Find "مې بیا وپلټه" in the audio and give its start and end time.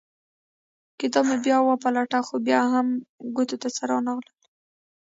1.29-2.19